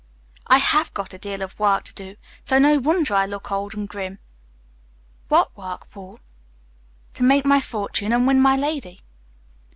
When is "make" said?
7.21-7.45